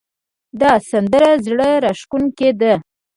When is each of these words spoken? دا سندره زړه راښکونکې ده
دا 0.59 0.71
سندره 0.89 1.31
زړه 1.45 1.69
راښکونکې 1.83 2.49
ده 2.59 2.73